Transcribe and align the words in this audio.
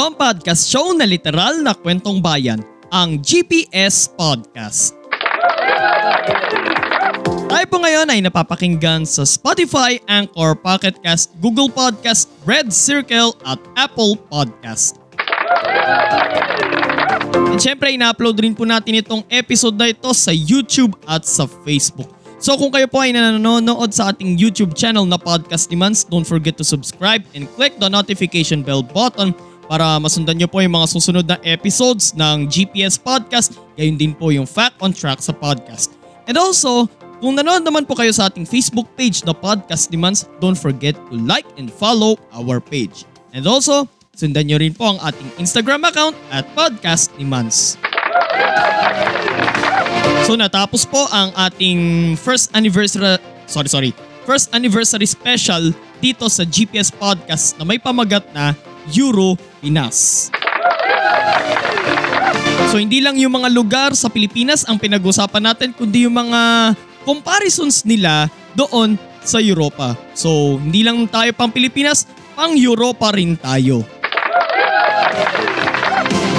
Ito 0.00 0.16
ang 0.16 0.16
podcast 0.16 0.64
show 0.64 0.96
na 0.96 1.04
literal 1.04 1.60
na 1.60 1.76
kwentong 1.76 2.24
bayan, 2.24 2.64
ang 2.88 3.20
GPS 3.20 4.08
Podcast. 4.08 4.96
Tayo 7.44 7.66
po 7.68 7.76
ngayon 7.84 8.08
ay 8.08 8.24
napapakinggan 8.24 9.04
sa 9.04 9.28
Spotify, 9.28 10.00
Anchor, 10.08 10.56
Pocket 10.56 10.96
Cast, 11.04 11.36
Google 11.44 11.68
Podcast, 11.68 12.32
Red 12.48 12.72
Circle 12.72 13.36
at 13.44 13.60
Apple 13.76 14.16
Podcast. 14.32 14.96
At 17.52 17.60
syempre, 17.60 17.92
ina-upload 17.92 18.40
rin 18.40 18.56
po 18.56 18.64
natin 18.64 19.04
itong 19.04 19.20
episode 19.28 19.76
na 19.76 19.92
ito 19.92 20.08
sa 20.16 20.32
YouTube 20.32 20.96
at 21.04 21.28
sa 21.28 21.44
Facebook. 21.44 22.08
So 22.40 22.56
kung 22.56 22.72
kayo 22.72 22.88
po 22.88 23.04
ay 23.04 23.12
nanonood 23.12 23.92
sa 23.92 24.16
ating 24.16 24.40
YouTube 24.40 24.72
channel 24.72 25.04
na 25.04 25.20
Podcast 25.20 25.68
Demands, 25.68 26.08
don't 26.08 26.24
forget 26.24 26.56
to 26.56 26.64
subscribe 26.64 27.20
and 27.36 27.44
click 27.52 27.76
the 27.76 27.92
notification 27.92 28.64
bell 28.64 28.80
button 28.80 29.36
para 29.70 30.02
masundan 30.02 30.34
nyo 30.34 30.50
po 30.50 30.58
yung 30.58 30.74
mga 30.74 30.90
susunod 30.90 31.22
na 31.30 31.38
episodes 31.46 32.10
ng 32.18 32.50
GPS 32.50 32.98
Podcast. 32.98 33.54
Gayon 33.78 33.94
din 33.94 34.10
po 34.18 34.34
yung 34.34 34.42
Fact 34.42 34.74
on 34.82 34.90
Track 34.90 35.22
sa 35.22 35.30
podcast. 35.30 35.94
And 36.26 36.34
also, 36.34 36.90
kung 37.22 37.38
nanonood 37.38 37.62
naman 37.62 37.86
po 37.86 37.94
kayo 37.94 38.10
sa 38.10 38.26
ating 38.26 38.50
Facebook 38.50 38.90
page 38.98 39.22
na 39.22 39.30
Podcast 39.30 39.86
Demands, 39.94 40.26
don't 40.42 40.58
forget 40.58 40.98
to 41.06 41.14
like 41.22 41.46
and 41.54 41.70
follow 41.70 42.18
our 42.34 42.58
page. 42.58 43.06
And 43.30 43.46
also, 43.46 43.86
sundan 44.18 44.50
nyo 44.50 44.58
rin 44.58 44.74
po 44.74 44.90
ang 44.90 44.98
ating 45.06 45.38
Instagram 45.38 45.86
account 45.86 46.18
at 46.34 46.50
Podcast 46.58 47.14
Demands. 47.14 47.78
So 50.26 50.34
natapos 50.34 50.82
po 50.82 51.06
ang 51.14 51.30
ating 51.38 52.14
first 52.18 52.50
anniversary, 52.58 53.22
sorry 53.46 53.70
sorry, 53.70 53.90
first 54.26 54.50
anniversary 54.50 55.06
special 55.06 55.70
dito 56.02 56.26
sa 56.26 56.42
GPS 56.42 56.90
Podcast 56.90 57.54
na 57.54 57.62
may 57.62 57.78
pamagat 57.78 58.26
na 58.34 58.50
Euro 58.94 59.36
Pinas. 59.60 60.30
So 62.70 62.78
hindi 62.78 63.02
lang 63.02 63.18
yung 63.18 63.34
mga 63.34 63.50
lugar 63.50 63.90
sa 63.98 64.06
Pilipinas 64.06 64.62
ang 64.62 64.78
pinag-usapan 64.78 65.42
natin 65.42 65.74
kundi 65.74 66.06
yung 66.06 66.14
mga 66.14 66.72
comparisons 67.02 67.82
nila 67.82 68.30
doon 68.54 68.94
sa 69.26 69.42
Europa. 69.42 69.98
So 70.14 70.60
hindi 70.62 70.86
lang 70.86 71.02
tayo 71.10 71.34
pang 71.34 71.50
Pilipinas, 71.50 72.06
pang 72.38 72.54
Europa 72.54 73.10
rin 73.10 73.34
tayo. 73.34 73.82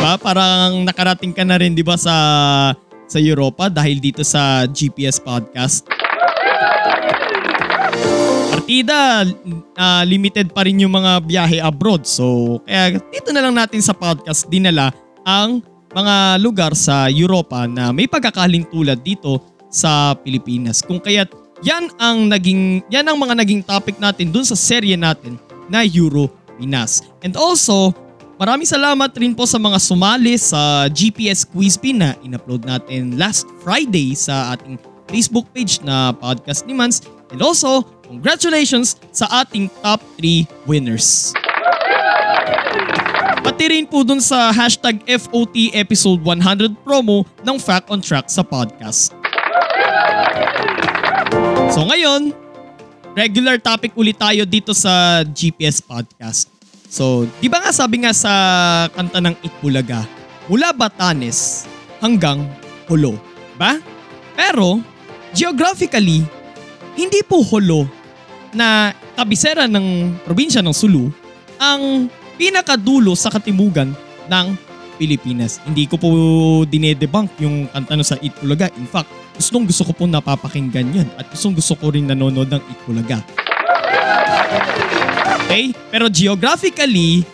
Diba? 0.01 0.17
Parang 0.17 0.81
nakarating 0.87 1.35
ka 1.35 1.43
na 1.45 1.59
rin 1.59 1.75
'di 1.75 1.83
ba 1.85 1.99
sa 1.99 2.15
sa 3.11 3.19
Europa 3.19 3.67
dahil 3.67 3.99
dito 3.99 4.23
sa 4.23 4.63
GPS 4.65 5.19
podcast. 5.19 5.83
Partida, 8.71 9.27
ah, 9.75 10.07
limited 10.07 10.55
pa 10.55 10.63
rin 10.63 10.79
yung 10.79 10.95
mga 10.95 11.27
biyahe 11.27 11.59
abroad. 11.59 12.07
So, 12.07 12.55
kaya 12.63 13.03
dito 13.11 13.35
na 13.35 13.43
lang 13.43 13.51
natin 13.51 13.83
sa 13.83 13.91
podcast 13.91 14.47
dinala 14.47 14.95
ang 15.27 15.59
mga 15.91 16.39
lugar 16.39 16.71
sa 16.71 17.11
Europa 17.11 17.67
na 17.67 17.91
may 17.91 18.07
pagkakalin 18.07 18.63
tulad 18.71 19.03
dito 19.03 19.43
sa 19.67 20.15
Pilipinas. 20.15 20.79
Kung 20.79 21.03
kaya't 21.03 21.27
yan 21.67 21.91
ang 21.99 22.31
naging 22.31 22.79
yan 22.87 23.11
ang 23.11 23.19
mga 23.19 23.43
naging 23.43 23.59
topic 23.59 23.99
natin 23.99 24.31
dun 24.31 24.47
sa 24.47 24.55
serye 24.55 24.95
natin 24.95 25.35
na 25.67 25.83
Euro 25.83 26.31
Pinas. 26.55 27.03
And 27.27 27.35
also, 27.35 27.91
maraming 28.39 28.71
salamat 28.71 29.11
rin 29.19 29.35
po 29.35 29.43
sa 29.51 29.59
mga 29.59 29.83
sumali 29.83 30.39
sa 30.39 30.87
GPS 30.87 31.43
Quiz 31.43 31.75
Pin 31.75 31.99
na 31.99 32.15
in-upload 32.23 32.63
natin 32.63 33.19
last 33.19 33.51
Friday 33.67 34.15
sa 34.15 34.55
ating 34.55 34.79
Facebook 35.11 35.51
page 35.51 35.83
na 35.83 36.15
Podcast 36.15 36.63
ni 36.63 36.71
Mans. 36.71 37.03
And 37.35 37.43
also, 37.43 37.83
congratulations 38.11 38.99
sa 39.15 39.23
ating 39.47 39.71
top 39.79 40.03
3 40.19 40.43
winners. 40.67 41.31
Pati 43.41 43.65
rin 43.71 43.87
po 43.87 44.03
dun 44.03 44.19
sa 44.19 44.51
hashtag 44.51 44.99
FOT 45.07 45.71
episode 45.71 46.19
100 46.19 46.75
promo 46.83 47.23
ng 47.47 47.55
Fact 47.55 47.87
on 47.87 48.03
Track 48.03 48.27
sa 48.27 48.43
podcast. 48.43 49.15
So 51.71 51.87
ngayon, 51.87 52.35
regular 53.15 53.55
topic 53.63 53.95
ulit 53.95 54.19
tayo 54.19 54.43
dito 54.43 54.75
sa 54.75 55.23
GPS 55.23 55.79
podcast. 55.79 56.51
So, 56.91 57.23
di 57.39 57.47
ba 57.47 57.63
nga 57.63 57.71
sabi 57.71 58.03
nga 58.03 58.11
sa 58.11 58.33
kanta 58.91 59.23
ng 59.23 59.39
Itbulaga, 59.47 60.03
mula 60.51 60.75
Batanes 60.75 61.63
hanggang 62.03 62.43
Holo, 62.91 63.15
ba? 63.55 63.79
Pero, 64.35 64.83
geographically, 65.31 66.27
hindi 66.99 67.23
po 67.23 67.39
Holo 67.47 68.00
na 68.51 68.91
kabisera 69.15 69.67
ng 69.67 70.19
probinsya 70.23 70.63
ng 70.63 70.75
Sulu 70.75 71.11
ang 71.61 72.09
pinakadulo 72.35 73.13
sa 73.13 73.29
katimugan 73.29 73.93
ng 74.27 74.45
Pilipinas. 75.01 75.57
Hindi 75.65 75.89
ko 75.89 75.97
po 75.97 76.09
dinedebunk 76.69 77.33
yung 77.41 77.65
kanta 77.73 77.97
no 77.97 78.05
sa 78.05 78.21
Itbulaga. 78.21 78.69
In 78.77 78.85
fact, 78.85 79.09
gustong 79.33 79.65
gusto 79.65 79.81
ko 79.89 79.91
po 79.97 80.05
napapakinggan 80.05 80.93
yan 80.93 81.09
at 81.17 81.25
gustong 81.33 81.57
gusto 81.57 81.73
ko 81.73 81.89
rin 81.89 82.05
nanonood 82.05 82.49
ng 82.53 82.61
Itbulaga. 82.69 83.17
Okay? 85.49 85.73
Pero 85.89 86.05
geographically, 86.07 87.25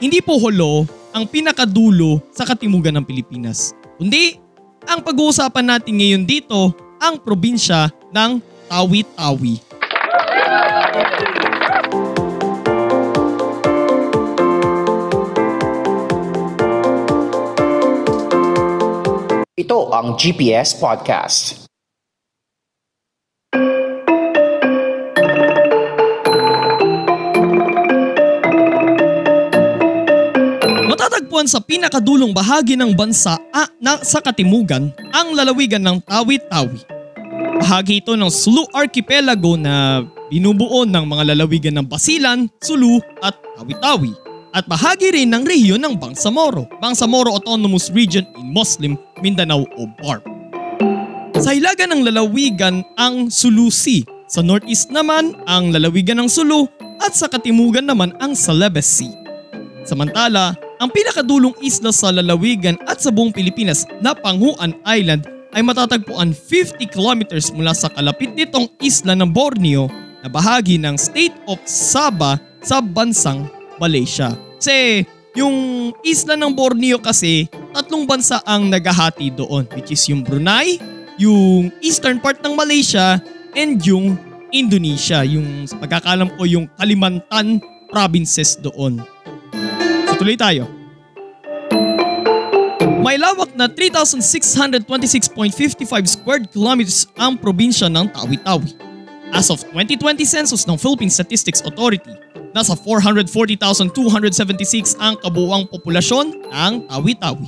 hindi 0.00 0.18
po 0.24 0.40
Holo 0.40 0.88
ang 1.12 1.28
pinakadulo 1.28 2.24
sa 2.32 2.48
katimugan 2.48 2.96
ng 2.98 3.04
Pilipinas. 3.04 3.76
Kundi, 4.00 4.40
ang 4.88 5.04
pag-uusapan 5.04 5.76
natin 5.76 6.00
ngayon 6.00 6.24
dito, 6.24 6.72
ang 6.96 7.20
probinsya 7.20 7.92
ng 8.10 8.40
Tawi-Tawi. 8.70 9.69
Ito 19.60 19.92
ang 19.92 20.16
GPS 20.16 20.74
Podcast. 20.80 21.68
Matatagpuan 30.88 31.46
sa 31.46 31.62
pinakadulong 31.62 32.34
bahagi 32.34 32.74
ng 32.76 32.96
bansa 32.96 33.38
ah, 33.52 33.68
na, 33.78 34.00
sa 34.00 34.18
Katimugan 34.18 34.90
ang 35.14 35.36
lalawigan 35.36 35.80
ng 35.80 36.02
Tawi-Tawi. 36.02 36.80
Bahagi 37.60 38.00
ito 38.00 38.16
ng 38.16 38.32
Sulu 38.32 38.66
Archipelago 38.72 39.54
na 39.54 40.02
binubuo 40.30 40.86
ng 40.86 41.04
mga 41.10 41.34
lalawigan 41.34 41.74
ng 41.82 41.86
Basilan, 41.90 42.46
Sulu 42.62 43.02
at 43.20 43.34
Tawi-Tawi 43.58 44.14
at 44.54 44.66
bahagi 44.66 45.14
rin 45.14 45.30
ng 45.30 45.42
rehiyon 45.46 45.82
ng 45.82 45.94
Bangsamoro, 45.98 46.66
Bangsamoro 46.78 47.34
Autonomous 47.34 47.90
Region 47.90 48.26
in 48.38 48.50
Muslim 48.50 48.94
Mindanao 49.22 49.66
o 49.78 49.82
BARP. 49.98 50.22
Sa 51.38 51.54
hilaga 51.54 51.86
ng 51.86 52.06
lalawigan 52.06 52.82
ang 52.98 53.30
Sulu 53.30 53.70
Sea, 53.70 54.06
sa 54.30 54.42
northeast 54.42 54.94
naman 54.94 55.34
ang 55.50 55.74
lalawigan 55.74 56.18
ng 56.22 56.30
Sulu 56.30 56.66
at 57.02 57.14
sa 57.14 57.26
katimugan 57.26 57.86
naman 57.86 58.14
ang 58.22 58.34
Celebes 58.34 58.86
Sea. 58.86 59.10
Samantala, 59.82 60.54
ang 60.78 60.92
pinakadulong 60.92 61.56
isla 61.64 61.90
sa 61.90 62.12
lalawigan 62.12 62.78
at 62.86 63.02
sa 63.02 63.10
buong 63.10 63.32
Pilipinas 63.32 63.88
na 64.04 64.14
Panguan 64.14 64.76
Island 64.86 65.26
ay 65.50 65.66
matatagpuan 65.66 66.30
50 66.30 66.86
kilometers 66.94 67.50
mula 67.50 67.74
sa 67.74 67.90
kalapit 67.90 68.30
nitong 68.38 68.70
isla 68.78 69.18
ng 69.18 69.30
Borneo 69.34 69.90
na 70.20 70.28
bahagi 70.28 70.76
ng 70.76 70.96
State 70.96 71.36
of 71.48 71.60
Sabah 71.64 72.36
sa 72.60 72.84
bansang 72.84 73.48
Malaysia. 73.80 74.36
Kasi 74.60 75.08
yung 75.32 75.90
isla 76.04 76.36
ng 76.36 76.52
Borneo 76.52 77.00
kasi 77.00 77.48
tatlong 77.72 78.04
bansa 78.04 78.42
ang 78.44 78.68
nagahati 78.68 79.32
doon 79.32 79.64
which 79.72 79.94
is 79.94 80.02
yung 80.10 80.26
Brunei, 80.26 80.76
yung 81.16 81.70
eastern 81.80 82.18
part 82.18 82.42
ng 82.44 82.52
Malaysia 82.52 83.16
and 83.56 83.80
yung 83.86 84.18
Indonesia. 84.50 85.22
Yung 85.22 85.64
pagkakalam 85.70 86.34
ko 86.34 86.42
yung 86.44 86.66
Kalimantan 86.76 87.62
provinces 87.88 88.58
doon. 88.58 89.00
So 90.10 90.20
tuloy 90.20 90.36
tayo. 90.36 90.68
May 93.00 93.16
lawak 93.16 93.56
na 93.56 93.64
3,626.55 93.64 94.84
square 96.04 96.44
kilometers 96.52 97.08
ang 97.16 97.40
probinsya 97.40 97.88
ng 97.88 98.12
Tawi-Tawi. 98.12 98.89
As 99.30 99.48
of 99.48 99.62
2020 99.72 100.26
census 100.26 100.66
ng 100.66 100.76
Philippine 100.76 101.10
Statistics 101.10 101.62
Authority, 101.62 102.12
Nasa 102.50 102.74
440,276 102.74 104.98
ang 104.98 105.14
kabuuang 105.22 105.70
populasyon 105.70 106.50
ng 106.50 106.72
Tawi-Tawi. 106.90 107.46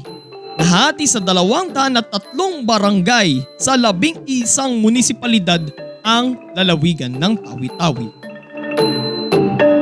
Nahati 0.62 1.10
sa 1.10 1.18
dalawang 1.18 1.74
daan 1.74 1.98
at 1.98 2.06
tatlong 2.06 2.62
barangay 2.62 3.42
sa 3.58 3.74
labing 3.74 4.14
isang 4.30 4.78
munisipalidad 4.78 5.58
ang 6.06 6.38
lalawigan 6.54 7.18
ng 7.18 7.34
Tawi-Tawi. 7.42 8.06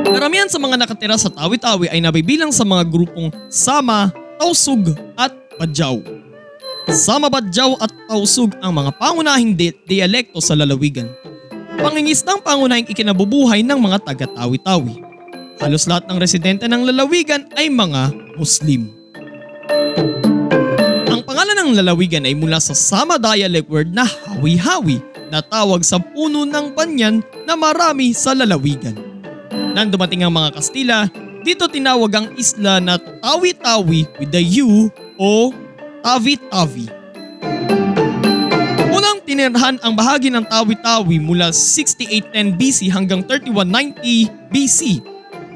Karamihan 0.09 0.49
sa 0.49 0.57
mga 0.57 0.81
nakatira 0.81 1.21
sa 1.21 1.29
Tawi-Tawi 1.29 1.93
ay 1.93 2.01
nabibilang 2.01 2.49
sa 2.49 2.65
mga 2.65 2.89
grupong 2.89 3.29
Sama, 3.53 4.09
Tausug 4.41 4.97
at 5.21 5.37
Badyaw. 5.61 6.01
Sama 6.89 7.29
Badyaw 7.29 7.77
at 7.77 7.93
Tausug 8.09 8.57
ang 8.57 8.73
mga 8.73 8.89
pangunahing 8.97 9.53
di- 9.53 9.77
dialekto 9.85 10.41
sa 10.41 10.57
lalawigan. 10.57 11.20
Pangingisdang 11.81 12.45
pangunahing 12.45 12.85
ikinabubuhay 12.85 13.65
ng 13.65 13.79
mga 13.81 14.05
taga-Tawi-Tawi. 14.05 15.01
Halos 15.57 15.89
lahat 15.89 16.05
ng 16.05 16.17
residente 16.21 16.69
ng 16.69 16.85
lalawigan 16.85 17.49
ay 17.57 17.73
mga 17.73 18.13
Muslim. 18.37 18.93
Ang 21.09 21.25
pangalan 21.25 21.57
ng 21.57 21.81
lalawigan 21.81 22.29
ay 22.29 22.37
mula 22.37 22.61
sa 22.61 22.77
Sama 22.77 23.17
dialect 23.17 23.65
word 23.65 23.89
na 23.89 24.05
hawi-hawi 24.05 25.01
na 25.33 25.41
tawag 25.41 25.81
sa 25.81 25.97
puno 25.97 26.45
ng 26.45 26.77
banyan 26.77 27.25
na 27.49 27.57
marami 27.57 28.13
sa 28.13 28.37
lalawigan. 28.37 28.93
Nang 29.73 29.89
dumating 29.89 30.21
ang 30.21 30.37
mga 30.37 30.61
Kastila, 30.61 31.09
dito 31.41 31.65
tinawag 31.65 32.13
ang 32.13 32.27
isla 32.37 32.77
na 32.77 33.01
Tawi-Tawi 33.01 34.21
with 34.21 34.29
the 34.29 34.43
U 34.61 34.93
o 35.17 35.49
Tavi-Tavi. 36.05 37.00
Tinirhan 39.41 39.81
ang 39.81 39.97
bahagi 39.97 40.29
ng 40.29 40.45
Tawi-Tawi 40.45 41.17
mula 41.17 41.49
6810 41.49 42.61
BC 42.61 42.93
hanggang 42.93 43.25
3190 43.25 44.29
BC. 44.53 45.01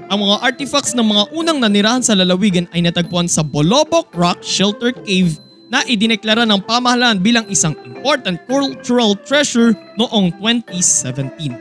Ang 0.09 0.25
mga 0.25 0.41
artifacts 0.41 0.97
ng 0.97 1.05
mga 1.05 1.29
unang 1.29 1.61
nanirahan 1.61 2.01
sa 2.01 2.17
lalawigan 2.17 2.65
ay 2.73 2.81
natagpuan 2.81 3.29
sa 3.29 3.45
Bolobok 3.45 4.09
Rock 4.17 4.41
Shelter 4.41 4.89
Cave 5.05 5.37
na 5.69 5.85
idineklara 5.85 6.49
ng 6.49 6.65
pamahalaan 6.65 7.21
bilang 7.21 7.45
isang 7.45 7.77
important 7.85 8.41
cultural 8.49 9.13
treasure 9.21 9.77
noong 10.01 10.33
2017. 10.41 11.53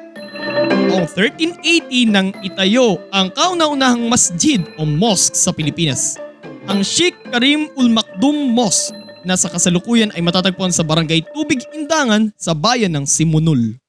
Noong 0.89 1.05
1380 1.05 2.09
nang 2.09 2.33
itayo 2.41 3.05
ang 3.13 3.29
kauna-unahang 3.37 4.09
masjid 4.09 4.65
o 4.81 4.89
mosque 4.89 5.37
sa 5.37 5.53
Pilipinas. 5.53 6.17
Ang 6.73 6.81
Sheikh 6.81 7.21
Karim 7.29 7.69
Ul 7.77 7.93
Makdum 7.93 8.49
Mosque 8.49 9.04
na 9.25 9.35
sa 9.35 9.49
kasalukuyan 9.49 10.13
ay 10.13 10.21
matatagpuan 10.21 10.71
sa 10.71 10.85
barangay 10.85 11.25
Tubig 11.33 11.65
Indangan 11.73 12.31
sa 12.37 12.53
bayan 12.53 12.93
ng 12.95 13.05
Simunul. 13.09 13.81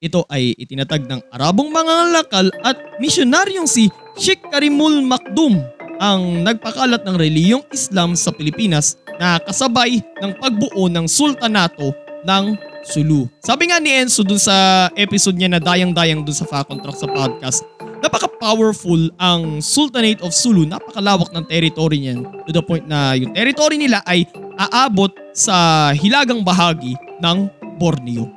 Ito 0.00 0.24
ay 0.32 0.56
itinatag 0.56 1.04
ng 1.04 1.20
Arabong 1.28 1.68
mga 1.68 1.94
lakal 2.16 2.48
at 2.64 2.80
misyonaryong 3.02 3.68
si 3.68 3.92
Sheikh 4.16 4.48
Karimul 4.48 5.04
Makdum 5.04 5.60
ang 6.00 6.40
nagpakalat 6.40 7.04
ng 7.04 7.20
reliyong 7.20 7.68
Islam 7.68 8.16
sa 8.16 8.32
Pilipinas 8.32 8.96
na 9.20 9.36
kasabay 9.36 10.00
ng 10.24 10.32
pagbuo 10.40 10.88
ng 10.88 11.04
sultanato 11.04 11.92
ng 12.24 12.56
Sulu. 12.80 13.28
Sabi 13.44 13.68
nga 13.68 13.76
ni 13.76 13.92
Enzo 13.92 14.24
dun 14.24 14.40
sa 14.40 14.88
episode 14.96 15.36
niya 15.36 15.52
na 15.52 15.60
dayang-dayang 15.60 16.24
dun 16.24 16.32
sa 16.32 16.48
Truck 16.48 16.96
sa 16.96 17.04
podcast, 17.04 17.60
napaka-powerful 18.00 19.12
ang 19.20 19.60
Sultanate 19.60 20.24
of 20.24 20.32
Sulu. 20.32 20.64
Napakalawak 20.64 21.28
ng 21.36 21.44
territory 21.44 22.00
niyan 22.00 22.24
to 22.48 22.56
the 22.56 22.64
point 22.64 22.88
na 22.88 23.12
yung 23.20 23.36
territory 23.36 23.76
nila 23.76 24.00
ay 24.08 24.24
aabot 24.68 25.08
sa 25.32 25.88
hilagang 25.96 26.44
bahagi 26.44 26.92
ng 27.24 27.48
Borneo. 27.80 28.28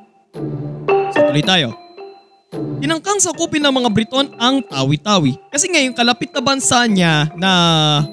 So 1.11 1.19
tuloy 1.27 1.43
tayo. 1.43 1.75
Tinangkang 2.53 3.17
sakupin 3.17 3.65
ng 3.65 3.73
mga 3.73 3.89
Briton 3.89 4.27
ang 4.37 4.61
Tawi-Tawi 4.61 5.33
kasi 5.49 5.73
ngayon 5.73 5.97
kalapit 5.97 6.29
na 6.31 6.41
bansa 6.43 6.85
niya 6.85 7.25
na 7.33 7.51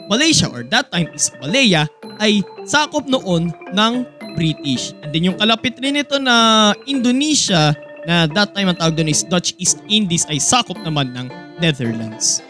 Malaysia 0.09 0.49
or 0.49 0.65
that 0.73 0.89
time 0.89 1.13
is 1.13 1.29
Malaya 1.45 1.85
ay 2.19 2.41
sakop 2.65 3.05
noon 3.05 3.53
ng 3.53 3.93
British. 4.35 4.97
And 5.05 5.13
then 5.13 5.29
yung 5.29 5.37
kalapit 5.37 5.77
rin 5.77 6.01
ito 6.01 6.17
na 6.17 6.71
Indonesia 6.89 7.77
na 8.09 8.25
that 8.33 8.57
time 8.57 8.73
ang 8.73 8.79
tawag 8.81 8.97
doon 8.97 9.13
is 9.13 9.27
Dutch 9.29 9.53
East 9.61 9.85
Indies 9.91 10.25
ay 10.33 10.41
sakop 10.41 10.81
naman 10.81 11.13
ng 11.13 11.27
Netherlands. 11.61 12.41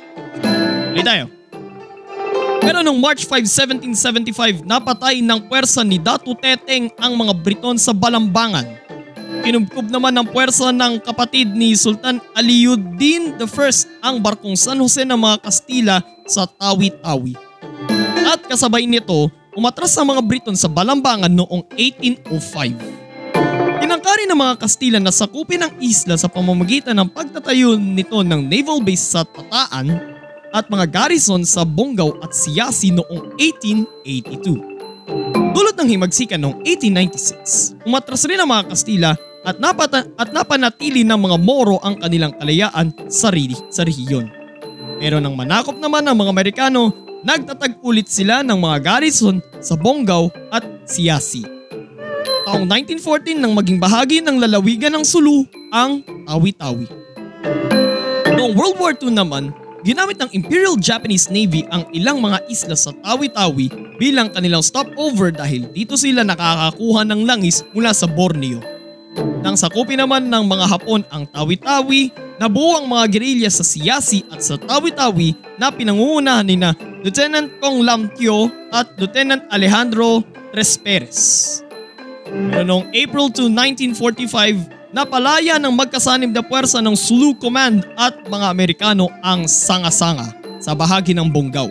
Tuloy 0.94 1.02
tayo. 1.02 1.39
Pero 2.60 2.84
noong 2.84 3.00
March 3.00 3.24
5, 3.24 3.48
1775, 3.48 4.68
napatay 4.68 5.24
ng 5.24 5.48
puwersa 5.48 5.80
ni 5.80 5.96
Datu 5.96 6.36
Teteng 6.36 6.92
ang 7.00 7.16
mga 7.16 7.32
Briton 7.40 7.80
sa 7.80 7.96
Balambangan. 7.96 8.68
Kinubkob 9.40 9.88
naman 9.88 10.12
ng 10.20 10.28
puwersa 10.28 10.68
ng 10.68 11.00
kapatid 11.00 11.56
ni 11.56 11.72
Sultan 11.72 12.20
Aliuddin 12.36 13.32
I 13.40 13.72
ang 14.04 14.20
barkong 14.20 14.52
San 14.60 14.76
Jose 14.76 15.08
ng 15.08 15.16
mga 15.16 15.40
Kastila 15.40 16.04
sa 16.28 16.44
Tawi-Tawi. 16.44 17.32
At 18.28 18.44
kasabay 18.44 18.84
nito, 18.84 19.32
umatras 19.56 19.96
ang 19.96 20.12
mga 20.12 20.20
Briton 20.20 20.54
sa 20.54 20.68
Balambangan 20.68 21.32
noong 21.32 21.64
1805. 21.72 22.76
Tinangkari 23.80 24.28
ng 24.28 24.36
mga 24.36 24.54
Kastila 24.60 25.00
na 25.00 25.08
sakupin 25.08 25.64
ang 25.64 25.72
isla 25.80 26.20
sa 26.20 26.28
pamamagitan 26.28 27.00
ng 27.00 27.08
pagtatayo 27.08 27.80
nito 27.80 28.20
ng 28.20 28.44
naval 28.44 28.84
base 28.84 29.16
sa 29.16 29.24
Tataan 29.24 30.19
at 30.50 30.66
mga 30.66 30.86
garrison 30.90 31.46
sa 31.46 31.62
Bonggao 31.62 32.18
at 32.22 32.34
Siyasi 32.34 32.90
noong 32.94 33.34
1882. 33.38 34.70
Dulot 35.50 35.74
ng 35.74 35.90
himagsikan 35.98 36.38
noong 36.38 36.62
1896, 36.62 37.82
umatras 37.86 38.22
rin 38.26 38.38
ang 38.38 38.50
mga 38.50 38.70
Kastila 38.70 39.10
at, 39.42 39.56
napata- 39.58 40.06
at 40.14 40.30
napanatili 40.30 41.02
ng 41.02 41.18
mga 41.18 41.36
Moro 41.40 41.80
ang 41.82 41.98
kanilang 41.98 42.36
kalayaan 42.36 42.92
sa, 43.10 43.32
ri- 43.32 43.58
sa 43.72 43.82
rehiyon. 43.82 44.30
Pero 45.00 45.16
nang 45.18 45.34
manakop 45.34 45.80
naman 45.80 46.04
ng 46.04 46.16
mga 46.16 46.30
Amerikano, 46.30 46.92
nagtatag 47.24 47.80
ulit 47.80 48.06
sila 48.06 48.44
ng 48.44 48.58
mga 48.60 48.76
garrison 48.84 49.40
sa 49.58 49.74
Bonggao 49.74 50.28
at 50.52 50.62
Siyasi. 50.84 51.42
Taong 52.44 52.66
1914 52.68 53.40
nang 53.40 53.54
maging 53.56 53.78
bahagi 53.80 54.20
ng 54.20 54.36
lalawigan 54.40 54.92
ng 54.96 55.04
Sulu 55.06 55.46
ang 55.72 56.04
Tawi-Tawi. 56.26 56.86
Noong 58.36 58.52
World 58.56 58.76
War 58.80 58.92
II 58.96 59.12
naman, 59.12 59.52
ginamit 59.82 60.20
ng 60.20 60.30
Imperial 60.36 60.76
Japanese 60.76 61.32
Navy 61.32 61.64
ang 61.72 61.88
ilang 61.96 62.20
mga 62.20 62.44
isla 62.52 62.76
sa 62.76 62.92
Tawi-Tawi 62.92 63.96
bilang 63.96 64.28
kanilang 64.32 64.64
stopover 64.64 65.32
dahil 65.32 65.68
dito 65.72 65.96
sila 65.96 66.24
nakakakuha 66.24 67.04
ng 67.08 67.24
langis 67.24 67.64
mula 67.72 67.92
sa 67.96 68.04
Borneo. 68.04 68.60
Nang 69.40 69.56
sakupin 69.58 69.98
naman 69.98 70.28
ng 70.28 70.44
mga 70.46 70.66
Hapon 70.70 71.02
ang 71.10 71.26
Tawi-Tawi, 71.26 72.14
nabuo 72.38 72.78
ang 72.78 72.86
mga 72.86 73.04
gerilya 73.10 73.50
sa 73.50 73.66
Siyasi 73.66 74.22
at 74.30 74.44
sa 74.44 74.54
Tawi-Tawi 74.60 75.58
na 75.58 75.72
pinangungunahan 75.72 76.46
ni 76.46 76.56
na 76.60 76.76
Lieutenant 77.00 77.48
Kong 77.58 77.82
Lam 77.82 78.12
Tio 78.12 78.52
at 78.70 78.92
Lieutenant 79.00 79.42
Alejandro 79.50 80.22
Tres 80.52 80.76
Perez. 80.76 81.18
Pero 82.30 82.62
noong 82.62 82.86
April 82.94 83.26
2, 83.34 83.50
1945, 83.98 84.79
napalaya 84.90 85.58
ng 85.58 85.72
magkasanib 85.74 86.34
na 86.34 86.42
puwersa 86.42 86.82
ng 86.82 86.94
Sulu 86.98 87.38
Command 87.38 87.86
at 87.94 88.26
mga 88.26 88.46
Amerikano 88.50 89.06
ang 89.22 89.46
Sanga-Sanga 89.46 90.34
sa 90.58 90.74
bahagi 90.74 91.14
ng 91.14 91.26
Bonggao. 91.30 91.70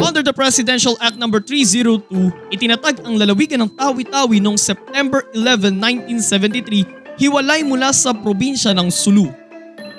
Under 0.00 0.24
the 0.24 0.34
Presidential 0.34 0.98
Act 0.98 1.20
No. 1.20 1.30
302, 1.30 2.50
itinatag 2.50 3.04
ang 3.04 3.14
lalawigan 3.14 3.62
ng 3.62 3.70
Tawi-Tawi 3.76 4.42
noong 4.42 4.58
September 4.58 5.22
11, 5.36 5.76
1973, 6.18 7.20
hiwalay 7.20 7.62
mula 7.62 7.94
sa 7.94 8.10
probinsya 8.10 8.74
ng 8.74 8.88
Sulu. 8.90 9.30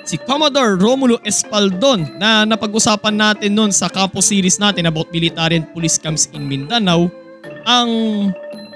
Si 0.02 0.18
Commodore 0.18 0.74
Romulo 0.82 1.22
Espaldon 1.22 2.18
na 2.18 2.42
napag-usapan 2.42 3.14
natin 3.14 3.54
noon 3.54 3.70
sa 3.70 3.86
campus 3.86 4.34
series 4.34 4.58
natin 4.58 4.90
about 4.90 5.06
military 5.14 5.62
and 5.62 5.70
police 5.70 5.94
camps 5.94 6.26
in 6.34 6.42
Mindanao, 6.50 7.06
ang 7.62 7.90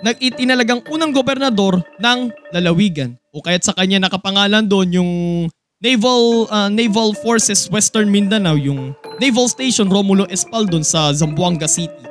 nag-itinalagang 0.07 0.87
unang 0.87 1.11
gobernador 1.11 1.83
ng 1.99 2.31
lalawigan 2.55 3.19
o 3.35 3.43
kaya't 3.43 3.67
sa 3.67 3.75
kanya 3.75 3.99
nakapangalan 3.99 4.63
doon 4.63 4.89
yung 4.95 5.13
Naval 5.83 6.47
uh, 6.47 6.71
Naval 6.71 7.11
Forces 7.19 7.67
Western 7.75 8.07
Mindanao 8.07 8.55
yung 8.55 8.95
Naval 9.19 9.51
Station 9.51 9.91
Romulo 9.91 10.23
Espaldon 10.31 10.87
sa 10.87 11.11
Zamboanga 11.11 11.67
City. 11.67 12.07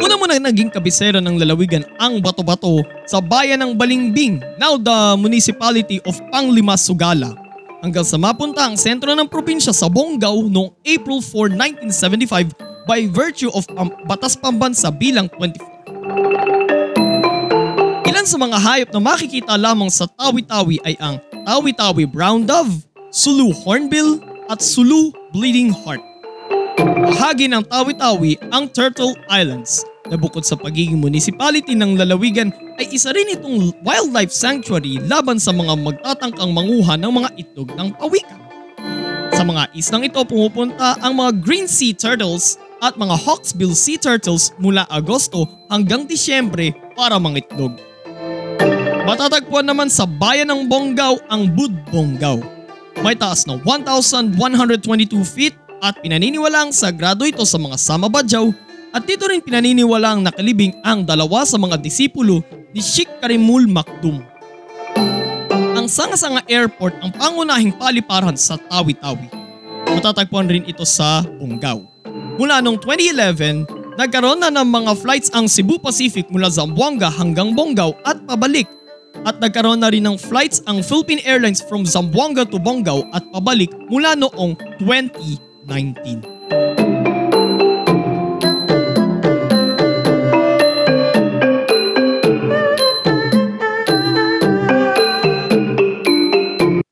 Una 0.00 0.16
muna 0.16 0.40
naging 0.40 0.72
kabisera 0.72 1.20
ng 1.20 1.36
lalawigan 1.36 1.84
ang 2.00 2.18
Bato-Bato 2.24 2.80
sa 3.04 3.20
bayan 3.20 3.60
ng 3.60 3.72
Balingbing, 3.76 4.40
now 4.56 4.80
the 4.80 5.20
municipality 5.20 6.00
of 6.08 6.16
Panglima 6.32 6.80
Sugala. 6.80 7.36
Hanggang 7.84 8.08
sa 8.08 8.16
mapunta 8.16 8.64
ang 8.64 8.74
sentro 8.74 9.12
ng 9.12 9.28
probinsya 9.28 9.70
sa 9.70 9.86
Bonggao 9.86 10.48
noong 10.48 10.74
April 10.82 11.20
4, 11.20 11.54
1975 11.92 12.56
by 12.88 13.04
virtue 13.10 13.52
of 13.52 13.68
um, 13.76 13.92
Batas 14.08 14.34
Pambansa 14.34 14.90
bilang 14.90 15.28
24. 15.38 15.75
Ilan 18.06 18.26
sa 18.26 18.36
mga 18.40 18.56
hayop 18.56 18.90
na 18.96 19.00
makikita 19.00 19.54
lamang 19.60 19.92
sa 19.92 20.08
Tawi-Tawi 20.08 20.80
ay 20.88 20.96
ang 20.96 21.20
Tawi-Tawi 21.44 22.08
Brown 22.08 22.48
Dove, 22.48 22.72
Sulu 23.12 23.52
Hornbill 23.52 24.18
at 24.48 24.64
Sulu 24.64 25.12
Bleeding 25.36 25.70
Heart. 25.70 26.00
Bahagi 26.80 27.48
ng 27.52 27.64
Tawi-Tawi 27.68 28.50
ang 28.52 28.68
Turtle 28.72 29.16
Islands 29.28 29.84
na 30.06 30.16
bukod 30.16 30.46
sa 30.46 30.54
pagiging 30.54 31.02
municipality 31.02 31.74
ng 31.74 31.98
lalawigan 31.98 32.54
ay 32.78 32.86
isa 32.92 33.10
rin 33.10 33.32
itong 33.34 33.74
wildlife 33.82 34.30
sanctuary 34.30 35.02
laban 35.04 35.40
sa 35.40 35.50
mga 35.50 35.74
magtatangkang 35.74 36.52
manguha 36.52 36.94
ng 36.96 37.12
mga 37.12 37.28
itlog 37.40 37.70
ng 37.74 37.88
pawikan. 37.98 38.40
mga 39.46 39.70
islang 39.78 40.02
ito 40.02 40.18
pumupunta 40.26 40.98
ang 40.98 41.22
mga 41.22 41.38
green 41.38 41.70
sea 41.70 41.94
turtles 41.94 42.58
at 42.80 42.96
mga 43.00 43.16
hawksbill 43.16 43.72
sea 43.72 43.96
turtles 43.96 44.52
mula 44.60 44.84
Agosto 44.92 45.48
hanggang 45.72 46.04
Disyembre 46.04 46.76
para 46.92 47.16
mangitlog. 47.16 47.76
Matatagpuan 49.06 49.64
naman 49.64 49.86
sa 49.86 50.02
bayan 50.02 50.50
ng 50.50 50.66
Bonggao 50.66 51.22
ang 51.30 51.46
Budbonggao. 51.54 52.42
May 53.04 53.14
taas 53.14 53.46
na 53.46 53.54
1,122 53.60 54.34
feet 55.22 55.54
at 55.78 56.00
pinaniniwalaang 56.02 56.74
sagrado 56.74 57.22
ito 57.22 57.44
sa 57.46 57.60
mga 57.60 57.76
Sama 57.78 58.10
Badyaw 58.10 58.50
at 58.96 59.04
dito 59.04 59.28
rin 59.28 59.44
pinaniniwalaang 59.44 60.24
nakalibing 60.24 60.74
ang 60.82 61.04
dalawa 61.04 61.44
sa 61.44 61.60
mga 61.60 61.78
disipulo 61.78 62.40
ni 62.74 62.80
Sheikh 62.80 63.22
Karimul 63.22 63.68
Makdum. 63.68 64.24
Ang 65.76 65.86
Sanga-Sanga 65.86 66.42
Airport 66.48 66.98
ang 67.04 67.12
pangunahing 67.14 67.76
paliparan 67.76 68.34
sa 68.34 68.58
Tawi-Tawi. 68.58 69.28
Matatagpuan 69.92 70.50
rin 70.50 70.64
ito 70.66 70.82
sa 70.82 71.22
Bonggao. 71.22 71.95
Mula 72.36 72.60
noong 72.60 72.76
2011, 72.84 73.64
nagkaroon 73.96 74.44
na 74.44 74.52
ng 74.52 74.68
mga 74.68 74.92
flights 75.00 75.32
ang 75.32 75.48
Cebu 75.48 75.80
Pacific 75.80 76.28
mula 76.28 76.52
Zamboanga 76.52 77.08
hanggang 77.08 77.56
Bonggao 77.56 77.96
at 78.04 78.20
pabalik 78.28 78.68
at 79.24 79.40
nagkaroon 79.40 79.80
na 79.80 79.88
rin 79.88 80.04
ng 80.04 80.20
flights 80.20 80.60
ang 80.68 80.84
Philippine 80.84 81.24
Airlines 81.24 81.64
from 81.64 81.88
Zamboanga 81.88 82.44
to 82.44 82.60
Bonggao 82.60 83.08
at 83.16 83.24
pabalik 83.32 83.72
mula 83.88 84.12
noong 84.12 84.52
2019. 84.84 86.20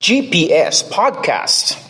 GPS 0.00 0.84
Podcast. 0.88 1.83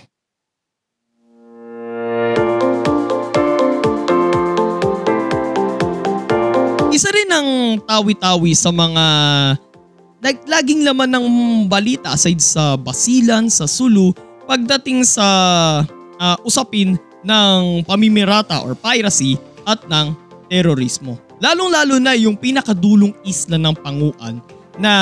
Isa 6.94 7.10
rin 7.10 7.26
ang 7.26 7.48
tawi-tawi 7.82 8.54
sa 8.54 8.70
mga 8.70 9.04
like, 10.22 10.46
laging 10.46 10.86
laman 10.86 11.10
ng 11.10 11.26
balita 11.66 12.14
aside 12.14 12.38
sa 12.38 12.78
basilan, 12.78 13.50
sa 13.50 13.66
sulu, 13.66 14.14
pagdating 14.46 15.02
sa 15.02 15.26
uh, 16.22 16.36
usapin 16.46 16.94
ng 17.26 17.82
pamimirata 17.82 18.62
or 18.62 18.78
piracy 18.78 19.34
at 19.66 19.82
ng 19.90 20.14
terorismo. 20.46 21.18
Lalong-lalo 21.42 21.98
na 21.98 22.14
yung 22.14 22.38
pinakadulong 22.38 23.10
isla 23.26 23.58
ng 23.58 23.74
Panguan 23.74 24.38
na 24.78 24.94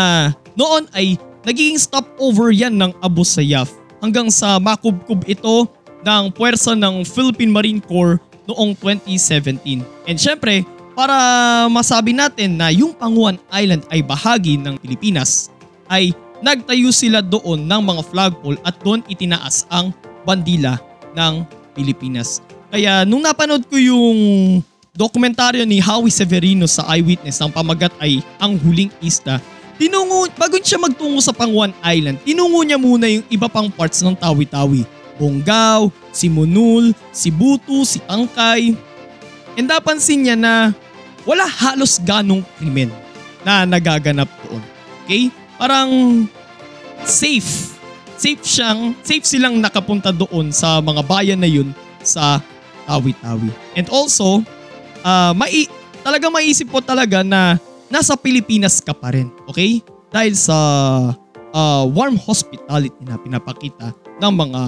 noon 0.57 0.89
ay 0.97 1.21
nagiging 1.45 1.77
stopover 1.77 2.57
yan 2.57 2.73
ng 2.73 2.97
Abu 3.05 3.21
Sayyaf 3.21 3.69
hanggang 4.01 4.33
sa 4.33 4.57
makubkub 4.57 5.29
ito 5.29 5.69
ng 6.09 6.33
puwersa 6.33 6.73
ng 6.73 7.05
Philippine 7.05 7.53
Marine 7.53 7.85
Corps 7.85 8.17
noong 8.49 8.73
2017. 8.81 9.85
And 10.09 10.17
syempre, 10.17 10.65
para 10.93 11.17
masabi 11.73 12.13
natin 12.13 12.61
na 12.61 12.69
yung 12.69 12.93
Panguan 12.93 13.41
Island 13.49 13.85
ay 13.89 14.05
bahagi 14.05 14.61
ng 14.61 14.77
Pilipinas, 14.81 15.49
ay 15.89 16.13
nagtayo 16.45 16.93
sila 16.93 17.25
doon 17.25 17.65
ng 17.65 17.83
mga 17.83 18.03
flagpole 18.09 18.61
at 18.65 18.77
doon 18.85 19.01
itinaas 19.09 19.65
ang 19.73 19.93
bandila 20.25 20.77
ng 21.17 21.45
Pilipinas. 21.73 22.45
Kaya 22.73 23.05
nung 23.05 23.25
napanood 23.25 23.65
ko 23.69 23.77
yung 23.77 24.19
dokumentaryo 24.93 25.65
ni 25.65 25.81
Howie 25.81 26.13
Severino 26.13 26.69
sa 26.69 26.85
Eyewitness 26.89 27.41
ang 27.41 27.53
pamagat 27.53 27.93
ay 28.01 28.21
Ang 28.41 28.61
Huling 28.61 28.93
Isla, 29.01 29.41
tinungo, 29.81 30.29
bago 30.37 30.57
siya 30.61 30.81
magtungo 30.81 31.21
sa 31.21 31.33
Panguan 31.33 31.73
Island, 31.81 32.21
tinungo 32.25 32.61
niya 32.65 32.77
muna 32.77 33.09
yung 33.09 33.25
iba 33.33 33.49
pang 33.49 33.73
parts 33.73 34.05
ng 34.05 34.17
Tawi-Tawi. 34.17 34.85
Bonggao, 35.21 35.93
Simunul, 36.09 36.97
Sibutu, 37.13 37.85
si 37.85 38.01
Tangkay, 38.01 38.73
And 39.57 39.69
napansin 39.69 40.25
niya 40.25 40.37
na 40.37 40.73
wala 41.23 41.47
halos 41.47 42.03
ganong 42.03 42.43
krimen 42.59 42.91
na 43.47 43.67
nagaganap 43.67 44.31
doon. 44.47 44.63
Okay? 45.05 45.31
Parang 45.59 45.91
safe. 47.07 47.75
Safe 48.19 48.43
siyang, 48.43 48.95
safe 49.03 49.27
silang 49.27 49.59
nakapunta 49.59 50.15
doon 50.15 50.55
sa 50.55 50.79
mga 50.79 51.03
bayan 51.03 51.41
na 51.43 51.51
yun 51.51 51.75
sa 52.03 52.39
Tawi-Tawi. 52.87 53.51
And 53.75 53.87
also, 53.91 54.47
uh, 55.03 55.33
mai, 55.35 55.67
talaga 56.07 56.31
maisip 56.31 56.71
po 56.71 56.79
talaga 56.79 57.27
na 57.27 57.59
nasa 57.91 58.15
Pilipinas 58.15 58.79
ka 58.79 58.95
pa 58.95 59.11
rin. 59.11 59.31
Okay? 59.51 59.83
Dahil 60.15 60.39
sa 60.39 60.57
uh, 61.51 61.85
warm 61.91 62.15
hospitality 62.19 63.03
na 63.03 63.19
pinapakita 63.19 63.91
ng 64.23 64.33
mga 64.33 64.63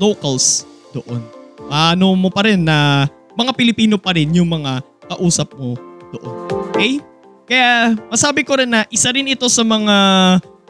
locals 0.00 0.68
doon. 0.92 1.24
Ano 1.68 2.16
mo 2.16 2.28
pa 2.32 2.44
rin 2.44 2.64
na 2.64 3.08
mga 3.36 3.52
Pilipino 3.56 3.96
pa 4.00 4.16
rin 4.16 4.32
yung 4.32 4.48
mga 4.48 4.84
kausap 5.08 5.52
mo 5.56 5.76
doon. 6.12 6.26
Okay? 6.72 6.92
Kaya 7.48 7.96
masabi 8.12 8.44
ko 8.44 8.60
rin 8.60 8.68
na 8.68 8.84
isa 8.92 9.08
rin 9.08 9.24
ito 9.24 9.48
sa 9.48 9.64
mga 9.64 9.96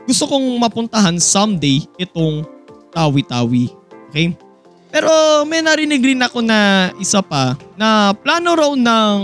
gusto 0.06 0.24
kong 0.30 0.46
mapuntahan 0.62 1.18
someday 1.18 1.82
itong 1.98 2.46
Tawi-Tawi. 2.94 3.68
Okay? 4.08 4.32
Pero 4.88 5.10
may 5.44 5.60
narinig 5.60 6.00
rin 6.00 6.22
ako 6.24 6.40
na 6.40 6.90
isa 6.96 7.20
pa 7.20 7.58
na 7.76 8.16
plano 8.16 8.56
raw 8.56 8.72
ng 8.72 9.18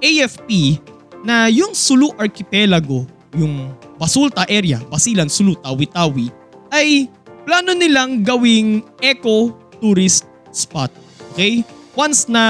AFP 0.00 0.80
na 1.20 1.52
yung 1.52 1.76
Sulu 1.76 2.16
Archipelago, 2.16 3.04
yung 3.36 3.68
Basulta 4.00 4.48
area, 4.48 4.80
Basilan, 4.88 5.28
Sulu, 5.28 5.52
Tawi-Tawi, 5.60 6.32
ay 6.72 7.04
plano 7.44 7.76
nilang 7.76 8.24
gawing 8.24 8.80
eco-tourist 9.04 10.24
spot. 10.56 10.88
Okay? 11.36 11.60
Once 12.00 12.24
na 12.32 12.44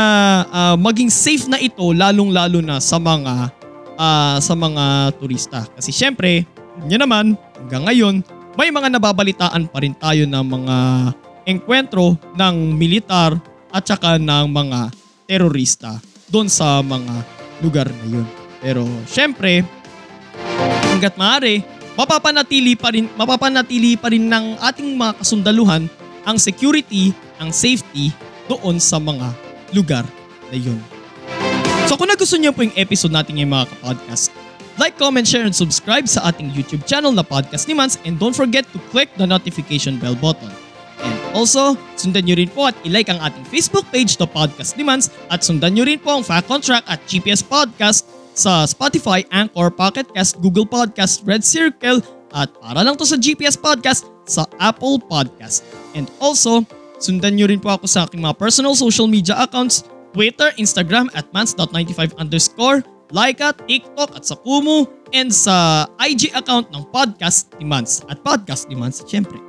uh, 0.46 0.76
maging 0.78 1.10
safe 1.10 1.50
na 1.50 1.58
ito 1.58 1.90
lalong-lalo 1.90 2.62
na 2.62 2.78
sa 2.78 3.02
mga 3.02 3.50
uh, 3.98 4.38
sa 4.38 4.54
mga 4.54 5.10
turista. 5.18 5.66
Kasi 5.74 5.90
syempre, 5.90 6.46
niya 6.86 7.02
naman 7.02 7.34
hanggang 7.58 7.82
ngayon 7.90 8.14
may 8.54 8.70
mga 8.70 8.94
nababalitaan 8.94 9.66
pa 9.66 9.78
rin 9.82 9.94
tayo 9.98 10.22
ng 10.22 10.44
mga 10.46 10.76
engkwentro 11.50 12.14
ng 12.38 12.78
militar 12.78 13.34
at 13.74 13.82
saka 13.82 14.22
ng 14.22 14.46
mga 14.46 14.94
terorista 15.26 15.98
doon 16.30 16.46
sa 16.46 16.78
mga 16.78 17.26
lugar 17.58 17.90
na 17.90 18.06
yun. 18.06 18.26
Pero 18.62 18.86
syempre, 19.10 19.66
hanggat 20.94 21.18
maaari, 21.18 21.66
mapapanatili 21.98 22.78
pa 22.78 22.94
rin 22.94 23.10
mapapanatili 23.18 23.98
pa 23.98 24.14
rin 24.14 24.30
ng 24.30 24.62
ating 24.62 24.94
mga 24.94 25.18
kasundaluhan 25.18 25.90
ang 26.22 26.38
security, 26.38 27.10
ang 27.42 27.50
safety 27.50 28.14
doon 28.50 28.82
sa 28.82 28.98
mga 28.98 29.30
lugar 29.70 30.02
na 30.50 30.58
yun. 30.58 30.78
So 31.86 31.94
kung 31.94 32.10
nagustuhan 32.10 32.42
niyo 32.42 32.52
po 32.54 32.66
yung 32.66 32.74
episode 32.74 33.14
natin 33.14 33.38
ngayon 33.38 33.50
mga 33.54 33.66
kapodcast, 33.70 34.34
like, 34.80 34.96
comment, 34.96 35.28
share, 35.28 35.44
and 35.44 35.54
subscribe 35.54 36.08
sa 36.08 36.32
ating 36.32 36.50
YouTube 36.50 36.82
channel 36.88 37.12
na 37.12 37.22
Podcast 37.22 37.68
ni 37.68 37.74
Mans 37.76 38.00
and 38.08 38.18
don't 38.18 38.34
forget 38.34 38.64
to 38.74 38.78
click 38.88 39.12
the 39.20 39.26
notification 39.26 40.00
bell 40.00 40.16
button. 40.16 40.50
And 41.00 41.16
also, 41.32 41.76
sundan 41.96 42.28
nyo 42.28 42.36
rin 42.36 42.50
po 42.52 42.68
at 42.68 42.76
ilike 42.84 43.12
ang 43.12 43.20
ating 43.20 43.44
Facebook 43.48 43.88
page 43.92 44.16
to 44.16 44.26
Podcast 44.26 44.76
ni 44.76 44.84
Mans 44.84 45.12
at 45.28 45.44
sundan 45.44 45.76
nyo 45.76 45.84
rin 45.84 46.00
po 46.00 46.16
ang 46.16 46.24
Fact 46.24 46.48
on 46.48 46.64
Track 46.64 46.84
at 46.88 47.00
GPS 47.04 47.44
Podcast 47.44 48.08
sa 48.32 48.64
Spotify, 48.64 49.24
Anchor, 49.28 49.68
Pocket 49.68 50.08
Cast, 50.16 50.40
Google 50.40 50.64
Podcast, 50.64 51.26
Red 51.28 51.44
Circle 51.44 52.00
at 52.30 52.48
para 52.62 52.80
lang 52.86 52.94
to 52.94 53.04
sa 53.04 53.18
GPS 53.18 53.58
Podcast 53.58 54.06
sa 54.24 54.46
Apple 54.62 55.02
Podcast. 55.02 55.66
And 55.98 56.06
also, 56.22 56.62
Sundan 57.00 57.40
nyo 57.40 57.48
rin 57.48 57.56
po 57.56 57.72
ako 57.72 57.88
sa 57.88 58.04
aking 58.04 58.20
mga 58.20 58.36
personal 58.36 58.76
social 58.76 59.08
media 59.08 59.32
accounts, 59.40 59.88
Twitter, 60.12 60.52
Instagram 60.60 61.08
at 61.16 61.24
mans.95 61.32 62.12
underscore, 62.20 62.84
Laika, 63.10 63.56
TikTok 63.56 64.14
at 64.14 64.28
sa 64.28 64.36
Kumu, 64.36 64.84
and 65.16 65.32
sa 65.32 65.88
IG 65.98 66.30
account 66.36 66.68
ng 66.70 66.84
Podcast 66.92 67.50
ni 67.58 67.64
Mans 67.66 68.04
at 68.06 68.20
Podcast 68.20 68.68
ni 68.68 68.76
Mans 68.76 69.00
syempre. 69.08 69.40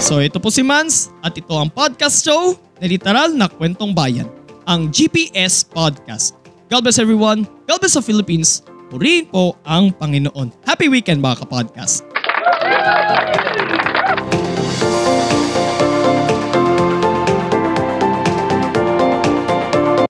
So 0.00 0.22
ito 0.22 0.38
po 0.38 0.48
si 0.48 0.62
Mans 0.62 1.10
at 1.20 1.34
ito 1.36 1.52
ang 1.52 1.68
podcast 1.68 2.22
show 2.22 2.56
na 2.78 2.86
literal 2.86 3.34
na 3.34 3.50
kwentong 3.50 3.92
bayan, 3.92 4.30
ang 4.64 4.88
GPS 4.94 5.66
Podcast. 5.66 6.38
God 6.70 6.86
bless 6.86 7.02
everyone, 7.02 7.44
God 7.66 7.82
bless 7.82 7.98
the 7.98 8.02
Philippines, 8.02 8.62
purihin 8.88 9.28
po 9.28 9.58
ang 9.66 9.90
Panginoon. 9.92 10.54
Happy 10.64 10.86
weekend 10.88 11.20
mga 11.20 11.44
kapodcast! 11.44 12.06